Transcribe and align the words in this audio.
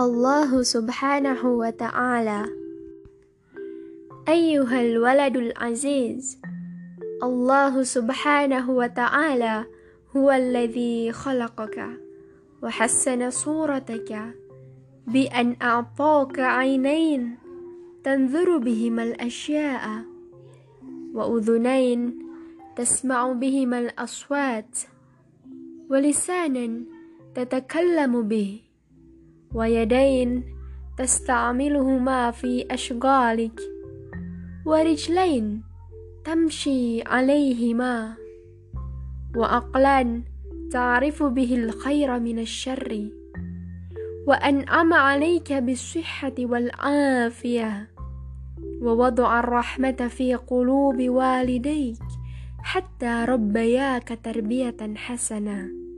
الله 0.00 0.62
سبحانه 0.62 1.44
وتعالى. 1.44 2.40
أيها 4.28 4.80
الولد 4.80 5.36
العزيز 5.36 6.40
الله 7.22 7.82
سبحانه 7.82 8.70
وتعالى 8.70 9.64
هو 10.16 10.30
الذي 10.30 11.12
خلقك 11.12 11.86
وحسن 12.62 13.30
صورتك 13.30 14.34
بأن 15.06 15.56
أعطاك 15.62 16.38
عينين 16.38 17.36
تنظر 18.04 18.58
بهما 18.58 19.02
الأشياء 19.02 20.04
وأذنين 21.14 22.18
تسمع 22.76 23.32
بهما 23.32 23.78
الأصوات 23.78 24.78
ولسانا 25.90 26.84
تتكلم 27.34 28.22
به. 28.22 28.69
ويدين 29.54 30.44
تستعملهما 30.98 32.30
في 32.30 32.66
أشغالك 32.70 33.60
ورجلين 34.66 35.62
تمشي 36.24 37.02
عليهما 37.02 38.14
وعقلا 39.36 40.22
تعرف 40.72 41.22
به 41.22 41.54
الخير 41.54 42.18
من 42.18 42.38
الشر 42.38 43.08
وأنعم 44.26 44.92
عليك 44.92 45.52
بالصحة 45.52 46.34
والعافية 46.38 47.90
ووضع 48.82 49.40
الرحمة 49.40 50.08
في 50.08 50.34
قلوب 50.34 51.02
والديك 51.08 52.02
حتى 52.62 53.24
ربياك 53.28 54.18
تربية 54.24 54.94
حسنة. 54.96 55.89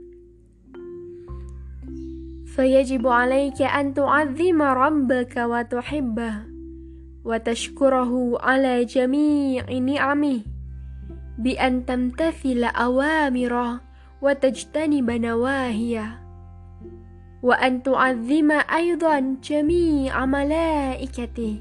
فيجب 2.57 3.09
عليك 3.09 3.63
أن 3.63 3.95
تعظم 3.95 4.63
ربك 4.63 5.37
وتحبه 5.37 6.35
وتشكره 7.25 8.39
على 8.41 8.85
جميع 8.85 9.79
نعمه 9.79 10.41
بأن 11.39 11.87
تمتثل 11.87 12.65
أوامره 12.65 13.80
وتجتنب 14.23 15.11
نواهيه 15.11 16.21
وأن 17.43 17.83
تعظم 17.83 18.51
أيضا 18.75 19.37
جميع 19.43 20.27
ملائكته 20.27 21.57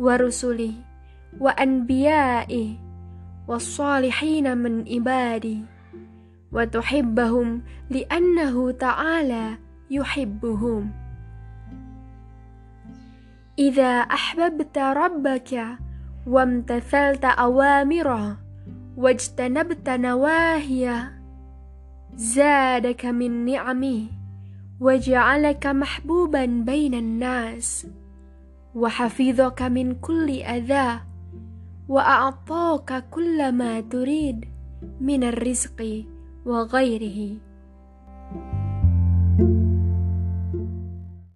ورسله 0.00 0.72
وأنبيائه 1.40 2.68
والصالحين 3.48 4.58
من 4.58 4.88
عباده 4.88 5.56
وتحبهم 6.52 7.62
لأنه 7.90 8.70
تعالى 8.70 9.69
يحبهم. 9.90 10.90
إذا 13.58 13.98
أحببت 14.00 14.78
ربك 14.78 15.78
وامتثلت 16.26 17.24
أوامره 17.24 18.36
واجتنبت 18.96 19.88
نواهيه 19.88 21.20
زادك 22.14 23.06
من 23.06 23.44
نعمه 23.44 24.06
وجعلك 24.80 25.66
محبوبا 25.66 26.44
بين 26.46 26.94
الناس 26.94 27.86
وحفظك 28.74 29.62
من 29.62 29.94
كل 29.94 30.30
أذى 30.30 31.00
وأعطاك 31.88 33.04
كل 33.10 33.52
ما 33.52 33.80
تريد 33.80 34.44
من 35.00 35.24
الرزق 35.24 36.04
وغيره. 36.46 37.49